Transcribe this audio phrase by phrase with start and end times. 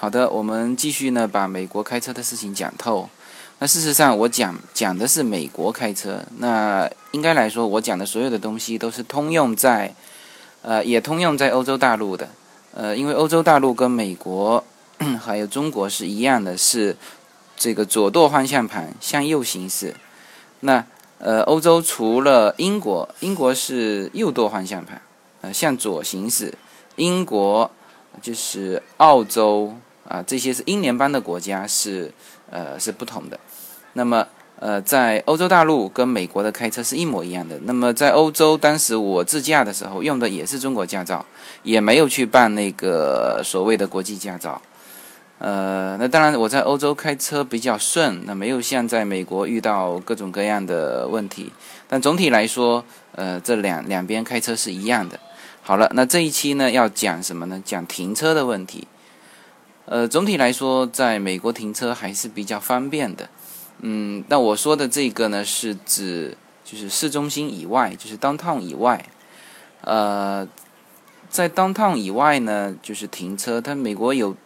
[0.00, 3.10] 好的，我们继续呢，把美国开车的事情讲透。
[3.58, 6.22] 那事实上，我讲讲的是美国开车。
[6.36, 9.92] 那应该来说，我讲的所有的东西都是通用在，
[10.62, 12.28] 呃，也通用在欧洲大陆的。
[12.72, 14.62] 呃，因为欧洲大陆跟美国
[15.20, 16.96] 还有中国是一样的，是
[17.56, 19.96] 这个左舵方向盘向右行驶。
[20.60, 20.84] 那
[21.18, 25.02] 呃，欧洲除了英国，英国是右舵方向盘，
[25.40, 26.54] 呃，向左行驶。
[26.94, 27.68] 英国
[28.22, 29.74] 就是澳洲。
[30.08, 32.10] 啊，这些是英联邦的国家是，
[32.50, 33.38] 呃，是不同的。
[33.92, 34.26] 那么，
[34.58, 37.58] 呃，在欧洲大陆跟美国的开车是一模一样的。
[37.64, 41.24] 那么，在欧洲，当时我自驾的时候用的也是中国驾照，
[41.62, 44.60] 也没有去办那个所谓的国际驾照。
[45.38, 51.52] 呃，那当然我在欧洲开车比较顺，那没有像在美国遇到各种各样的问题。
[51.86, 52.82] 但总体来说，
[53.12, 55.20] 呃，这两两边开车是一样的。
[55.62, 57.62] 好了，那这一期呢要讲什么呢？
[57.62, 58.88] 讲停车的问题。
[59.90, 63.26] 呃，总体来说，在美国停车还是比较方便的。
[63.80, 69.02] 嗯，那我说的这个呢，是指就是市中心以外，就是 downtown 以外。
[69.80, 70.46] 呃，
[71.30, 74.36] 在 downtown 以外呢，就是停车，它美国有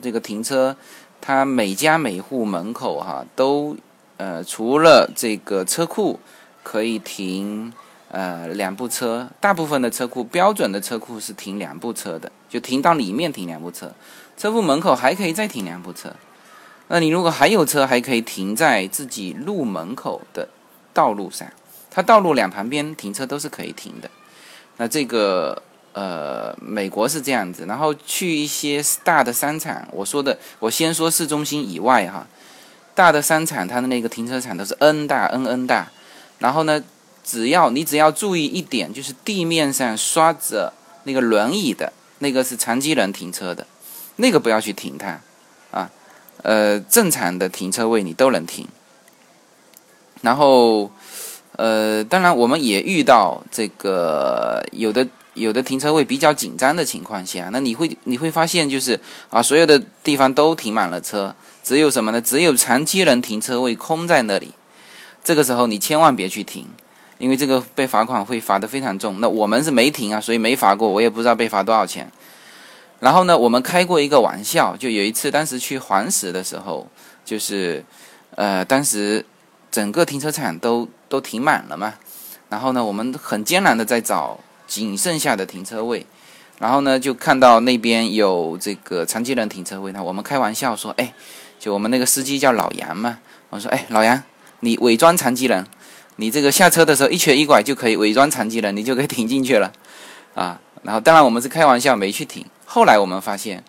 [0.00, 0.74] 这个停车，
[1.20, 3.76] 它每家每户门口哈都
[4.16, 6.18] 呃，除了这个车库
[6.62, 7.70] 可以停
[8.10, 13.92] 呃两部车，大部分的车库标准的车库是停两部车的，就停到里面停两部车。
[14.36, 16.12] 车库门口还可以再停两部车，
[16.88, 20.48] 那你如果还有车，还可以停在自己路门口的
[20.92, 21.48] 道路上。
[21.90, 24.10] 它道路两旁边停车都是可以停的。
[24.76, 25.62] 那这个
[25.94, 27.64] 呃，美国是这样子。
[27.66, 32.26] 然后去一些大的商场，我说的，我先说市中心以外哈，
[32.94, 35.90] 大的商场它的那个停车场都是 N 大 N N 大。
[36.38, 36.84] 然后呢，
[37.24, 43.66] 只要你只要注意一点，就是地面上刷着那个轮椅的那个是残疾人停车的。
[44.16, 45.20] 那个不要去停它，
[45.70, 45.90] 啊，
[46.42, 48.66] 呃，正常的停车位你都能停。
[50.22, 50.90] 然后，
[51.52, 58.98] 呃，当然我们也遇到这个有的有的停车位比较紧张的情况下，那你会你会发现就是
[59.30, 62.20] 啊，所有的地方都停满了车，只有什么呢？
[62.20, 64.52] 只有长期人停车位空在那里。
[65.22, 66.66] 这个时候你千万别去停，
[67.18, 69.20] 因为这个被罚款会罚的非常重。
[69.20, 72.10] 那我们是没停啊，所以没罚过，我也不知道被罚多少钱。
[72.98, 76.88] 然后呢，我们开过一个玩笑，就有一次，当时去黄石的时候，
[77.24, 77.84] 就是，
[78.34, 79.24] 呃，当时
[79.70, 81.94] 整个停车场都都停满了嘛。
[82.48, 86.06] 然后呢，我们很艰难的在找仅剩下的停车位。
[86.58, 89.92] 然后呢，就看到那边有这个残疾人停车位。
[89.92, 91.12] 那我们开玩笑说，哎，
[91.58, 93.18] 就我们那个司机叫老杨嘛。
[93.50, 94.22] 我说，哎，老杨，
[94.60, 95.66] 你伪装残疾人，
[96.16, 99.70] 你这个下车的时候一瘸一拐就可以伪装残疾人，你就可以停进去了，
[100.34, 100.58] 啊。
[100.82, 102.42] 然后当然我们是开玩笑，没去停。
[102.76, 103.64] 后来我们发现，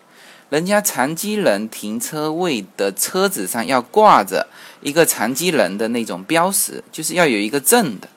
[0.50, 4.46] 人家残疾人停车位的车子上要挂着
[4.82, 8.08] 一个残疾人的那种标识，就是要有一个证的，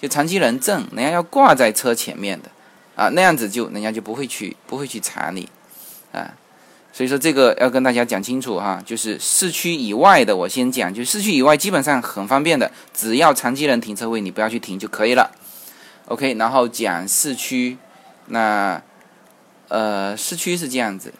[0.00, 2.48] 就残疾人证，人家要挂在车前面的，
[2.94, 5.48] 啊，那样子就人家就不会去不会去查你，
[6.12, 6.30] 啊，
[6.92, 15.28] 所以说这个要跟大家讲清楚哈，就是市区以外的我先讲，就市区以外基本上很方便的，只要残疾人停车位你不要去停就可以了
[16.04, 17.78] ，OK，然后讲市区，
[18.26, 18.80] 那。
[19.68, 21.12] 呃，市区是这样子，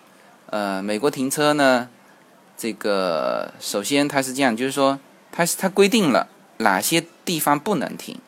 [0.50, 1.88] 呃，美国停车呢，
[2.56, 4.98] 这个首先它是这样，就是说，
[5.32, 8.18] 它是它规定了哪些地方不能停，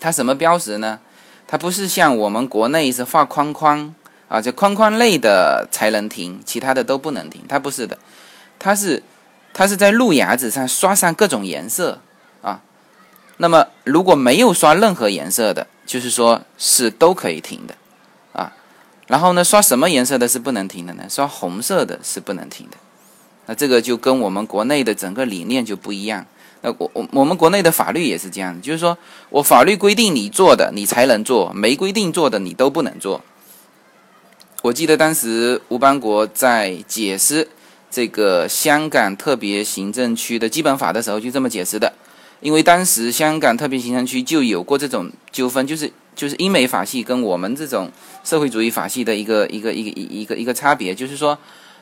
[0.00, 0.98] 它什么标识呢？
[1.46, 3.94] 它不是像我们国内是画框框
[4.28, 7.98] 啊，这框框内的才能停，其他的都不能停，它不是的，
[8.58, 9.02] 它是
[9.52, 12.00] 它是在路牙子上刷上各种颜色
[12.40, 12.62] 啊，
[13.36, 17.76] 那么如果没有刷任何颜色的，就是说是都可以停的。
[19.12, 21.04] 然后呢，刷什么颜色的是不能停的呢？
[21.06, 22.78] 刷红色的是不能停的。
[23.44, 26.24] 那这个就跟我们国内的整个理念就不一样。
[26.62, 28.96] 那我我我们国内的法律也是这样，就是说
[29.28, 33.22] 我法律规定你做的你才能做，没规定做的你都不能做。
[34.62, 37.46] 我记得当时吴邦国在解释
[37.90, 41.92] 这个香港特别行政区的基本法的时候就这么解释的，
[42.40, 45.92] 因为当时香港特别行政区就有过这种纠纷，就是。
[46.14, 47.90] 就是英美法系跟我们这种
[48.22, 51.38] 社会主义法系的一个一个一个一一个一个差别，就是说，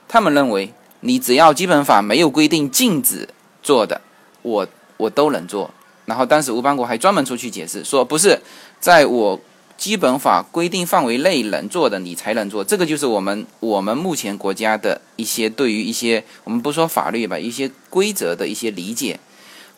[0.08, 3.28] 他们认为你只要基本法没有规定禁止
[3.62, 4.00] 做的，
[4.42, 4.66] 我
[4.96, 5.70] 我都能做。
[6.06, 8.40] 然后当时吴邦国还专门出去解释说，不是
[8.78, 9.40] 在我
[9.76, 12.64] 基本法规定范围内能做的，你才能做。
[12.64, 19.18] 这个就是我们我们目前国家的一些对于一些我们不说法律吧，一些规则的一些理解。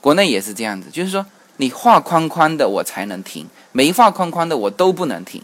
[0.00, 1.24] 国内也是这样子，就是说。
[1.58, 5.42] 你画框框的我才能停，没画框框的我都不能停，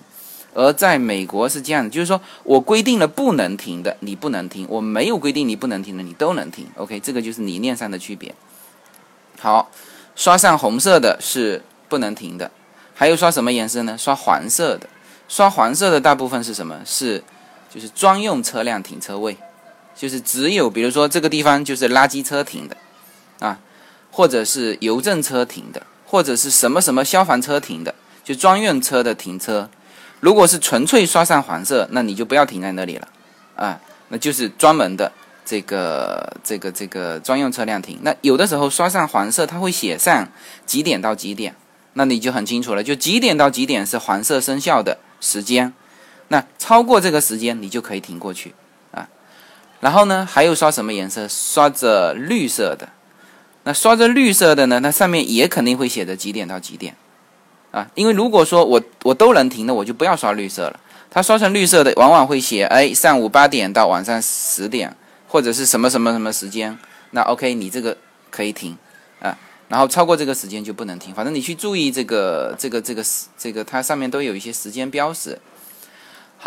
[0.55, 6.66] 而在美国是这样的，就是说我规定了不能停的，你不能停；我没有规定你不能停的，你都能停。
[6.76, 8.34] OK，这个就是理念上的区别。
[9.38, 9.70] 好，
[10.16, 12.50] 刷上红色的是不能停的，
[12.94, 13.96] 还有刷什么颜色呢？
[13.96, 14.88] 刷黄色的，
[15.28, 16.81] 刷黄色的大部分是什么？
[16.84, 17.22] 是
[17.72, 19.37] 就是专用车辆停车位，
[19.94, 22.76] 就是只有比如说这个地方就是垃圾车停的
[23.38, 23.60] 啊，
[24.10, 27.94] 或者是邮政车停的，或者是什么什么消防车停的，
[28.25, 29.69] 就专用车的停车。
[30.20, 33.06] 如果是纯粹刷上黄色，那你就不要停在那里了，
[33.55, 33.78] 啊，
[34.08, 35.12] 那就是专门的
[35.44, 37.99] 这个这个这个专用车辆停。
[38.02, 40.28] 那有的时候刷上黄色，它会写上
[40.66, 41.55] 几点到几点，
[41.93, 45.72] 那你就很清楚了，就几点到几点是黄色生效的时间，
[46.28, 48.55] 那超过这个时间你就可以停过去
[48.90, 49.08] 啊。
[49.81, 51.28] 然后呢，还有刷什么颜色？
[51.28, 52.88] 刷着绿色的，
[53.69, 56.97] 那刷着绿色的呢，那上面也肯定会写着几点到几点。
[57.70, 60.81] 啊，因为如果说我我都能停的，我就不要刷绿色了。
[61.11, 66.79] 它刷成绿色的，往往会写哎上午八点到晚上十点，或者是什么什么什么时间。
[67.11, 67.94] 那 OK，你这个
[68.31, 68.75] 可以停
[69.20, 69.37] 啊，
[69.69, 71.15] 然后超过这个时间就不能停。
[71.15, 73.05] 反正你去注意这个这个这个
[73.37, 75.38] 这个，它上面都有一些时间标识。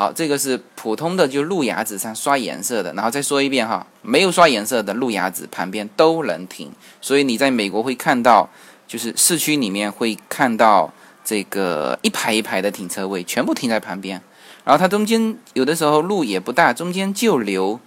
[0.01, 6.71] 好，这个是普通的就路牙子上刷颜色的，然后再说一遍哈，没有刷颜色的路牙子旁边都能停。
[6.99, 8.49] 所以你在美国会看到，
[8.87, 10.91] 就是市区里面会看到。
[11.23, 14.19] 这个一排一排的停车位全部停在旁边，
[14.63, 17.79] 然后它中间有的时候路也不大，中间就留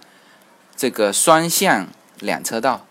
[0.73, 1.85] 这个双向
[2.21, 2.85] 两车道，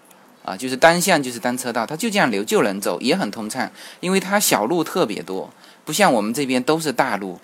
[0.44, 3.68] 啊，就是单向就是单车道，它就这样留就能走，也很通畅，
[4.00, 5.48] 因为它小路特别多，
[5.86, 7.40] 不像我们这边都是大路，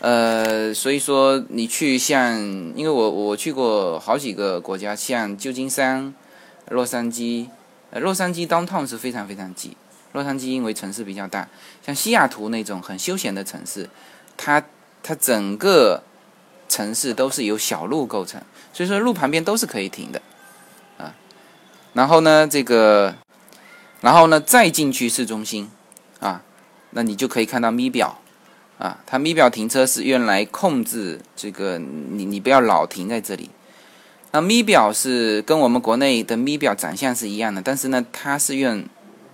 [0.00, 2.40] 呃，所以说你去像，
[2.74, 6.14] 因为我我去过好几个国家，像旧金山、
[6.70, 7.48] 洛杉矶，
[7.90, 9.76] 呃，洛杉矶 downtown 是非常非常挤。
[10.12, 11.48] 洛杉矶因为城市比较大，
[11.84, 13.88] 像西雅图那种很休闲的城市，
[14.36, 14.62] 它
[15.02, 16.02] 它整个
[16.68, 18.40] 城市都是由小路构成，
[18.72, 20.22] 所以说路旁边都是可以停的，
[20.98, 21.14] 啊，
[21.94, 23.14] 然后呢这个，
[24.00, 25.70] 然后呢再进去市中心，
[26.20, 26.42] 啊，
[26.90, 28.20] 那你就可以看到咪表，
[28.84, 33.48] 啊，它咪表停车是用来控制这个你你不要老停在这里，
[34.32, 38.84] 那咪表是跟我们国内的咪表长相是一样的，但是呢它是用。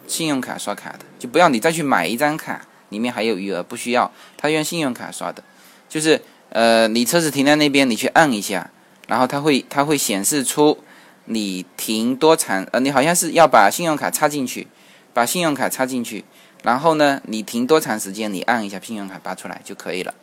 [0.07, 4.11] 信用卡刷卡的就不要你再去买一张卡，里面还有余额，不需要。
[4.37, 5.41] 他用信用卡刷的，
[5.89, 8.73] 就是呃，你车子停在那边，你去按一下，
[9.07, 10.79] 然后它会它会显示出
[11.27, 14.67] 你停多长，呃，你好像是要把信用卡插进去，
[15.15, 16.25] 把信用卡插进去，
[16.63, 20.15] 然后呢，你停多长时间，你按一下信用卡拔出来就可以了，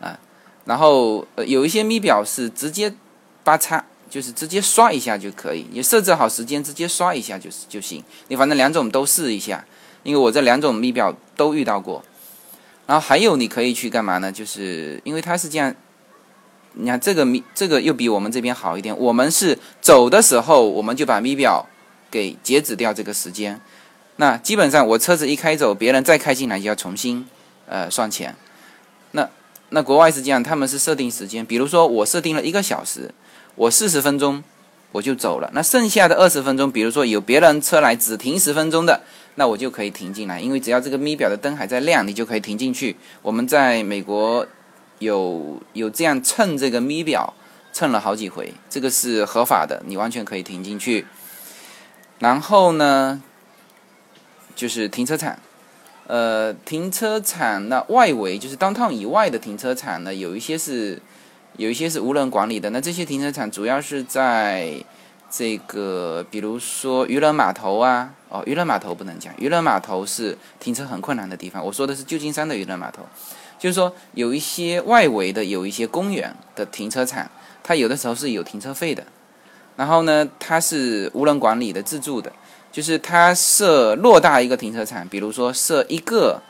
[0.00, 0.18] 啊，
[0.64, 2.94] 然后呃，有一些咪表是直接
[3.44, 3.84] 拔插。
[4.10, 8.02] 就是直接刷一下就可以，你设置好时间，直接刷一下就是就行。
[8.28, 9.62] 你反正两种都试一下，
[10.02, 12.02] 因为我这两种密表都遇到过。
[12.86, 14.32] 然后还有你可以去干嘛呢？
[14.32, 15.74] 就是因为它是这样，
[16.72, 18.96] 你看这个密这个又比我们这边好一点。
[18.98, 21.66] 我们是走的时候我们就把密表
[22.10, 23.60] 给截止掉这个时间。
[24.20, 27.26] 那基本上我车子一开走，别人再开进来就要重新
[27.66, 28.36] 呃算钱。
[29.12, 29.28] 那
[29.70, 33.12] 那国外是这样，他们是设定时间，比如说我设定了一个小时。
[33.54, 34.44] 我四十分钟
[34.92, 39.00] 我就走了，那剩下的二十分钟，比如说有别人车来只停十分钟的，
[39.34, 42.96] 那我就可以停进来，因为只要这个咪表的灯还在亮，你就可以停进去。
[43.20, 44.46] 我们在美国
[45.00, 47.34] 有有这样蹭这个咪表，
[47.72, 51.04] 蹭了好几回，这个是合法的，你完全可以停进去。
[52.20, 53.20] 然后呢，
[54.58, 55.38] 就是停车场，
[56.08, 61.00] 呃，停车场那外围就是当趟以外的停车场呢，有一些是。
[61.56, 64.72] 有一些是无人管理的，那这些停车场主要是在
[65.28, 71.64] 这个，比如说渔人码头啊，哦，渔人码头不能讲，渔人码头是停车很困难的地方。
[71.64, 73.02] 我说的是旧金山的渔人码头，
[73.58, 77.28] 就是说有一些外围的有一些公园的停车场，
[77.64, 79.04] 它有的时候是有停车费的，
[79.74, 82.30] 然后呢，它是无人管理的自助的，
[82.70, 86.42] 就是它设偌大一个停车场，比如说设一个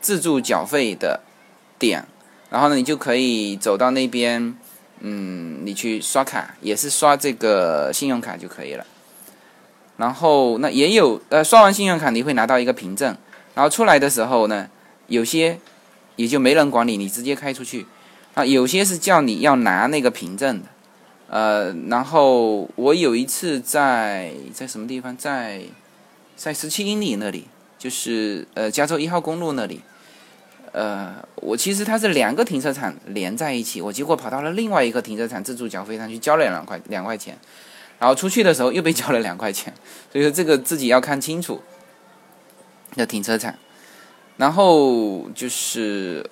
[0.00, 1.20] 自助缴费的
[1.78, 2.04] 点。
[2.50, 4.56] 然后呢，你就可以走到那边，
[4.98, 8.84] 嗯，你去刷卡，也是刷这个信用卡就可以了。
[9.96, 13.16] 然后那也有，呃，刷完信用卡你会拿到一个凭证，
[13.54, 14.68] 然后出来的时候呢，
[15.06, 15.60] 有些
[16.16, 17.86] 也就没人管理，你直接开出去。
[18.34, 20.68] 啊，有些是叫你要拿那个凭证的，
[21.30, 25.62] 呃，然后我有一次在在什么地方，在
[26.36, 27.46] 在十七英里那里，
[27.78, 29.80] 就是呃加州一号公路那里。
[30.72, 37.38] 呃，我其实它是两个停车场连在一起，我结果跑到了另外一个停车场自助缴费上去交了两块两块钱，
[37.98, 39.72] 然后出去的时候又被交了两块钱，
[40.12, 41.62] 所以说这个自己要看清楚。
[42.96, 43.54] 的停车场，
[44.36, 46.28] 然后就是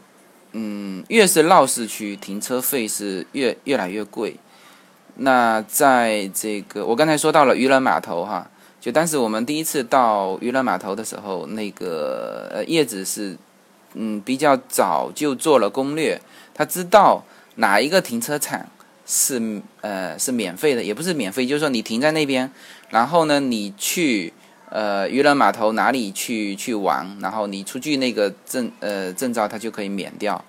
[0.51, 4.35] 嗯，越是闹市区，停车费是越越来越贵。
[5.21, 8.49] 那在这个，我刚才说到了渔人码头哈，
[8.81, 13.37] 就当时我们第一次到渔人码头的时候，那个呃叶子是
[13.95, 16.21] 嗯比较早就做了攻略，
[16.55, 17.25] 他知道
[17.57, 18.65] 哪一个停车场
[19.05, 22.49] 是呃是免费的，也不是免费，就是说你停在那边，
[22.91, 24.33] 然后呢你去
[24.71, 30.45] 呃渔人码头哪里去去玩，然后你出具那个证呃证照，它就可以免掉。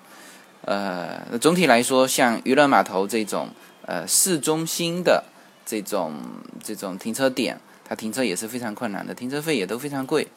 [0.64, 3.48] 呃，总体来说，像渔人码头这种。
[3.90, 5.24] 呃，市中心的
[5.66, 6.14] 这种
[6.62, 10.28] 这种停车点，它停车也是非常困难的，停车费也都非常贵。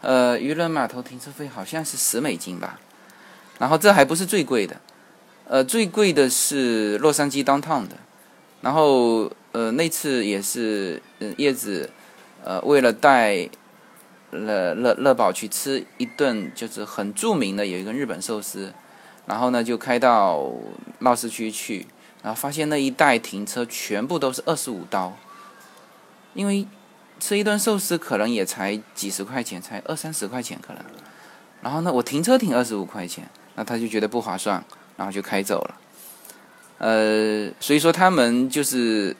[0.00, 2.80] 呃，渔人码头停车费好像是十美金吧，
[3.60, 4.80] 然后这还不是最贵的，
[5.46, 7.96] 呃，最贵的是洛杉矶 downtown 的。
[8.60, 11.88] 然后呃，那次也是呃叶子
[12.42, 13.48] 呃为了带
[14.32, 18.72] 乐乐乐宝去吃一顿就是很著名的有一个日本寿司，
[19.26, 20.50] 然后呢就开到
[20.98, 21.86] 闹市区去。
[22.24, 25.12] 然后发现那一带停车全部都是二十五刀，
[26.32, 26.66] 因为
[27.20, 30.82] 吃一顿寿司可能也才几十块钱，才二三十块钱可能。
[31.60, 34.64] 然后呢，我停车停二十五块钱，那他就觉得不划算，
[34.96, 35.74] 然后就开走了。
[36.78, 39.14] 呃，所以说他们就是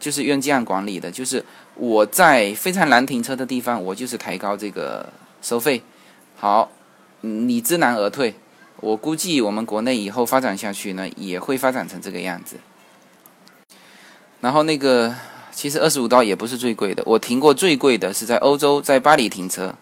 [0.00, 1.44] 就是用这样管理的，就是
[1.74, 5.82] 我在非常难停车的地方，我就是抬高这个收费，
[6.36, 6.70] 好，
[7.20, 8.34] 你知难而退。
[8.80, 12.56] 我估计我们国内以后发展下去呢，也会发展成这个样子。
[14.40, 15.14] 然后那个，
[15.50, 17.02] 其实二十五刀也不是最贵的。
[17.06, 19.74] 我停过最贵的是在欧洲，在巴黎停车。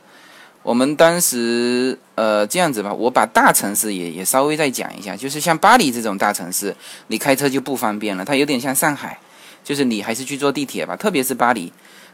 [0.63, 6.75] 我们当时呃这样子吧，我把大城市也也稍微再讲一下，就是像巴黎这种大城市，
[7.09, 8.25] 你开车就不方便了。
[8.25, 9.19] 它有点像上海，
[9.63, 10.97] 就是你还是去坐地铁吧。
[10.97, 11.71] 特别是巴黎，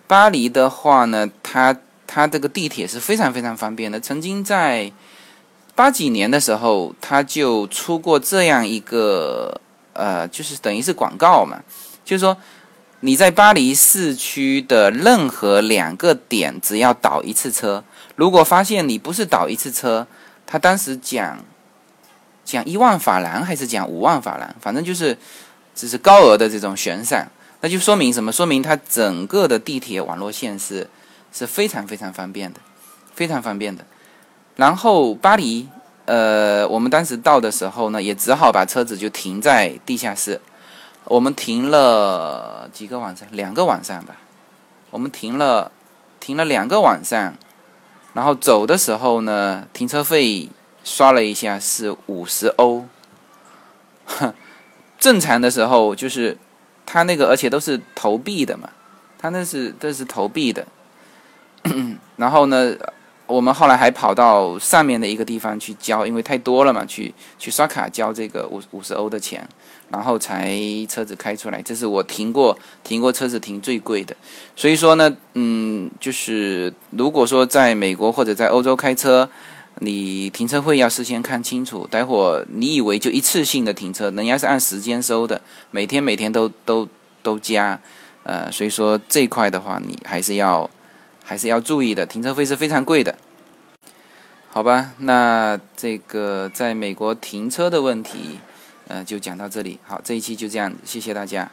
[0.09, 1.77] 巴黎的话呢，它
[2.09, 4.01] 它这个地铁是非常非常方便的。
[4.01, 4.91] 曾经在
[5.81, 9.59] 八几年的时候，他就出过这样一个，
[9.95, 11.59] 呃，就是等于是广告嘛，
[12.05, 12.37] 就是说
[13.01, 17.83] 你在巴黎市区的任何两个点，只要倒一次车，
[18.15, 20.07] 如果发现你不是倒一次车，
[20.47, 21.43] 他当时讲
[22.45, 25.17] 讲一万法郎还是讲五万法郎，反正就是
[25.75, 27.27] 只是高额的这种悬赏，
[27.63, 28.31] 那就说明什么？
[28.31, 30.87] 说明它整个的地铁网络线是
[31.33, 32.61] 是非常非常方便的，
[33.15, 33.83] 非常方便的。
[34.61, 35.67] 然后巴黎，
[36.05, 40.39] 呃，我们当时到的时候呢，也只好把车子就停在地下室。
[41.05, 44.17] 我们停了几个晚上，两个晚上吧。
[44.91, 45.73] 我们停了，
[46.21, 47.35] 停了两个晚上。
[48.13, 50.51] 然后走的时候呢，停车费
[50.85, 52.85] 刷了一下是五十欧。
[55.01, 56.37] 正常的时候就是，
[56.85, 58.69] 他那个而且都是投币的嘛，
[59.19, 60.67] 他那是这是投币的。
[62.17, 62.77] 然后呢？
[63.31, 69.49] 我们后来还跑到上面的一个地方去交，因为太多了嘛，去去刷卡交这个五五十欧的钱，
[69.89, 70.59] 然后才
[70.89, 71.63] 车子开出来。
[71.63, 74.17] 这是我停过停过车子停最贵的。
[74.57, 79.31] 所以说呢，嗯，就是如果说在美国或者在欧洲开车，
[79.79, 81.87] 你停车费要事先看清楚。
[81.89, 86.89] 待会你以为就一次性的停车，人家是按时间收的，每天每天都都
[87.23, 87.79] 都加。
[88.25, 90.69] 呃，所以说这块的话，你还是要。
[91.31, 93.17] 还是要注意的，停车费是非常贵的，
[94.49, 94.91] 好吧？
[94.99, 98.41] 那这个在美国停车的问题，
[98.89, 99.79] 呃，就讲到这里。
[99.87, 101.49] 好，这一期就这样，谢谢大家。